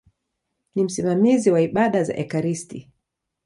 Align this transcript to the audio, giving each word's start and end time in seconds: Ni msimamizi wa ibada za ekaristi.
Ni 0.75 0.83
msimamizi 0.83 1.51
wa 1.51 1.61
ibada 1.61 2.03
za 2.03 2.17
ekaristi. 2.17 2.91